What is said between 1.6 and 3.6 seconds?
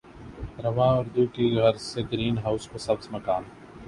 غرض سے greenhouse کو سبز مکان